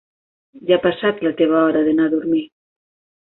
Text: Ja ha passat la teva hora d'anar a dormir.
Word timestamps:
Ja 0.69 0.77
ha 0.77 0.81
passat 0.85 1.21
la 1.27 1.33
teva 1.41 1.59
hora 1.67 1.83
d'anar 1.89 2.09
a 2.09 2.13
dormir. 2.17 2.43